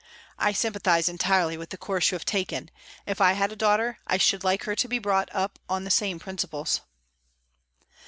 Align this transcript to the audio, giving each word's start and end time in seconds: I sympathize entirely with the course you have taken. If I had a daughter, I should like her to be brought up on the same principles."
I 0.39 0.51
sympathize 0.51 1.07
entirely 1.07 1.57
with 1.57 1.69
the 1.69 1.77
course 1.77 2.09
you 2.09 2.15
have 2.15 2.25
taken. 2.25 2.71
If 3.05 3.21
I 3.21 3.33
had 3.33 3.51
a 3.51 3.55
daughter, 3.55 3.99
I 4.07 4.17
should 4.17 4.43
like 4.43 4.63
her 4.63 4.75
to 4.75 4.87
be 4.87 4.97
brought 4.97 5.29
up 5.31 5.59
on 5.69 5.83
the 5.83 5.91
same 5.91 6.17
principles." 6.17 6.81